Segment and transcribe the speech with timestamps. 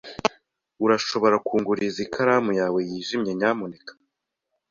[0.85, 3.91] Urashobora kunguriza ikaramu yawe yijimye, nyamuneka?